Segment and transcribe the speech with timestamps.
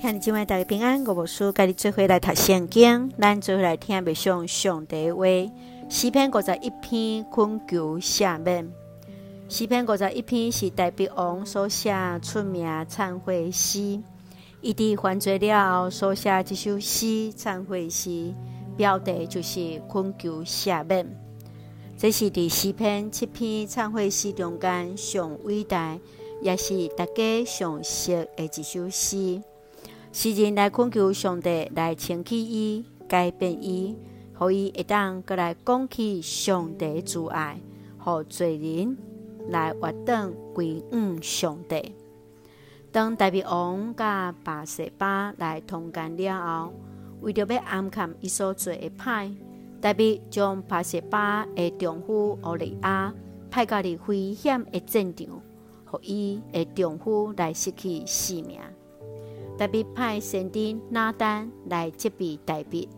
[0.00, 5.24] 看今晚大家平安，我无输跟你做伙来读圣经，咱做伙来听默想上帝话。
[5.88, 8.70] 诗篇五十一篇困求赦免。
[9.48, 11.92] 诗篇五十一篇是大卫王所写
[12.22, 14.00] 出名忏悔诗，
[14.60, 18.32] 伊伫犯罪了所写这首诗忏悔诗，
[18.76, 21.08] 标题就是困求赦免。
[21.96, 25.98] 这是伫诗篇七篇忏悔诗中间上伟大，
[26.40, 29.42] 也是大家上熟的一首诗。
[30.20, 33.96] 诗人来恳求上帝来清洗伊、改变伊，
[34.40, 37.60] 予伊会当阁来讲起上帝之爱，
[38.04, 38.98] 予罪人
[39.48, 41.94] 来活转归向上帝。
[42.90, 46.72] 当大卫王甲拔示巴来通奸了后，
[47.20, 49.32] 为着要暗藏伊所做的歹，
[49.80, 53.14] 大卫将拔示巴的丈夫奥利亚
[53.52, 55.40] 派到哩危险的战场，
[56.02, 58.58] 予伊的丈夫来失去性命。
[59.58, 62.88] 特别派先知拿单来接备大卫，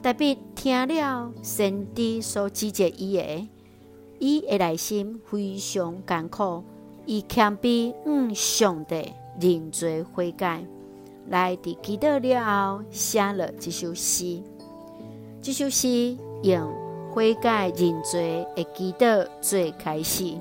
[0.00, 3.48] 大卫听了先知所指责伊的，
[4.20, 6.62] 伊的内心非常艰苦，
[7.04, 10.64] 伊谦卑向上帝认罪悔改，
[11.26, 14.40] 来伫祈祷了后写了这首诗。
[15.42, 16.72] 这首诗用
[17.12, 20.36] 悔改认罪的祈祷做开始，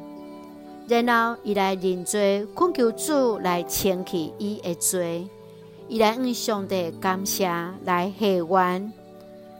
[0.87, 5.27] 然后伊来认罪，恳求主来清去伊的罪。
[5.89, 7.47] 伊来向上帝感谢，
[7.85, 8.91] 来谢冤，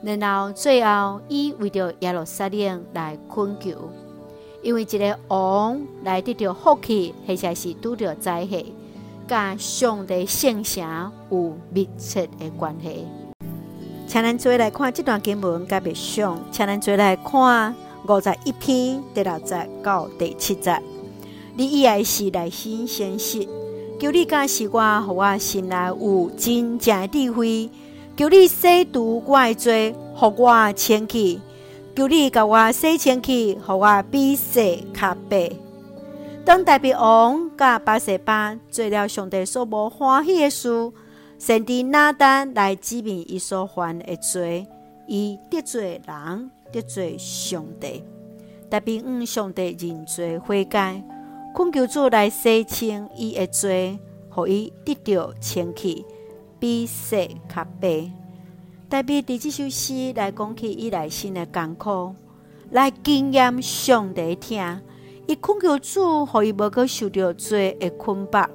[0.02, 3.90] 然后最后伊为着耶路撒冷来困求，
[4.62, 8.66] 因为一个王来得到福气，或者是拄着灾祸，
[9.26, 13.06] 甲上帝圣城有密切的关系。
[14.06, 17.74] 请咱做来看这段经文，甲别上，请咱做来看
[18.06, 20.78] 五十一篇第六节到第七节，
[21.56, 23.48] 你以爱是内心诚实。
[24.00, 27.70] 求你加赐我，互我心内有真正的智慧。
[28.16, 31.42] 求你洗除我的罪，互我清气。
[31.96, 35.52] 求你甲我洗清气，互我比雪较白。
[36.46, 40.92] 当大卫王甲拔示巴做了上帝所无欢喜的事，
[41.40, 44.68] 先知拿单来指明伊所犯的罪，
[45.08, 48.04] 伊得罪人，得罪上帝。
[48.70, 51.04] 大卫向上帝认罪悔改。
[51.58, 53.98] 恳求主来洗清伊的罪，
[54.46, 56.06] 予伊得到清气，
[56.60, 58.12] 比雪较白。
[58.88, 62.14] 代表伫这首诗来讲起伊内心的艰苦，
[62.70, 64.82] 来经验上帝听。
[65.26, 68.48] 伊恳求主，予伊无阁受着罪的捆绑，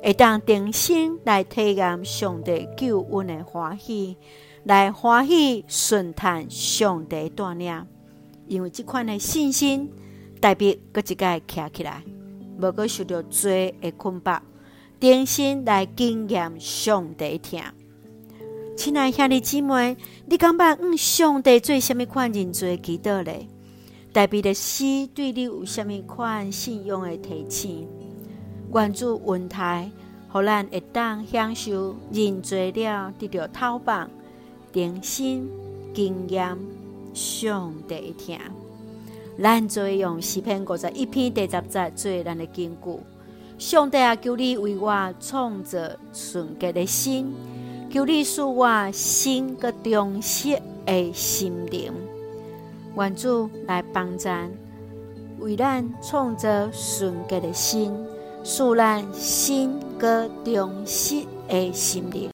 [0.00, 4.16] 会当重新来体验上帝救恩的欢喜，
[4.62, 7.84] 来欢喜顺探上帝带领。
[8.46, 9.90] 因为这款的信心，
[10.40, 12.04] 大卫阁一个站起来。
[12.58, 14.42] 无阁受到罪的捆绑，
[15.00, 17.60] 重新来经验上帝疼。
[18.76, 23.46] 亲爱兄弟姊妹，你感觉向上帝做虾物款认罪祈祷咧？
[24.12, 27.86] 代表的诗对你有虾物款信仰的提醒？
[28.72, 29.90] 愿主恩待，
[30.28, 34.10] 互咱会当享受认罪了，得到透放，
[34.72, 35.48] 重新
[35.92, 36.56] 经验
[37.12, 38.36] 上帝疼。
[39.42, 43.00] 咱做用诗篇五十一篇第十节做咱的根据。
[43.58, 45.78] 上帝啊，求你为我创造
[46.12, 47.32] 纯洁的心，
[47.92, 51.92] 求你使我心个忠实的心灵。
[52.96, 54.50] 愿主来帮咱，
[55.40, 57.92] 为咱创造纯洁的心，
[58.44, 62.30] 使咱心个忠实的心灵。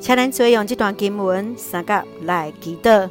[0.00, 3.08] 请咱做用这段经文三个来祈祷。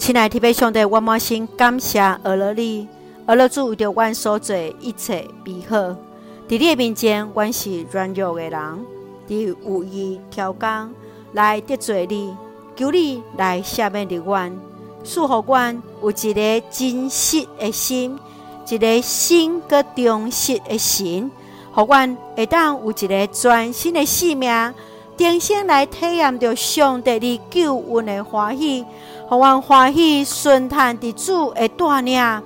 [0.00, 2.88] 亲爱的天父上帝，我满心感谢阿罗你，
[3.26, 5.76] 阿罗主为着阮所做一切美好。
[5.76, 5.96] 伫
[6.48, 8.86] 你的面前，阮是软弱的人，
[9.28, 10.90] 伫有意挑工
[11.34, 12.34] 来得罪你，
[12.74, 14.58] 求你来赦免的阮，
[15.04, 18.18] 赐予阮有一个真实的心，
[18.70, 21.30] 一个心个忠实的心，
[21.72, 24.50] 互阮会当有一个全新的生命，
[25.18, 28.86] 重新来体验着上帝的救恩的欢喜。
[29.30, 32.42] 互阮欢喜顺从伫主的带领，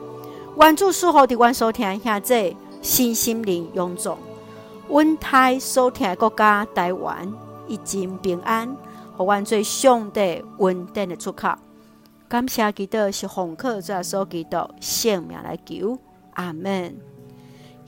[0.60, 4.18] 愿主赐福伫阮所听兄姊身心灵勇壮，
[4.86, 7.32] 阮台所听的国家台湾
[7.66, 8.76] 一尽平安，
[9.16, 11.54] 互阮做上帝稳定的出口。
[12.28, 15.98] 感谢祈祷是奉靠主所祈祷性命来求，
[16.34, 16.94] 阿门。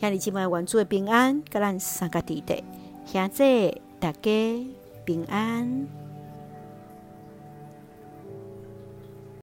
[0.00, 2.64] 兄弟姊妹，愿主的平安，甲咱三个弟弟
[3.04, 4.66] 兄姊大家
[5.04, 6.05] 平安。